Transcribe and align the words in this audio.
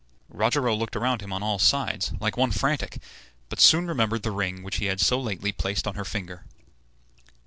Rogero 0.29 0.75
looked 0.75 0.95
around 0.95 1.21
him 1.21 1.31
on 1.31 1.43
all 1.43 1.59
sides, 1.59 2.11
like 2.19 2.35
one 2.35 2.49
frantic, 2.49 2.99
but 3.49 3.59
soon 3.59 3.85
remembered 3.85 4.23
the 4.23 4.31
ring 4.31 4.63
which 4.63 4.77
he 4.77 4.85
had 4.85 4.99
so 4.99 5.19
lately 5.21 5.51
placed 5.51 5.85
on 5.85 5.93
her 5.93 6.03
finger. 6.05 6.43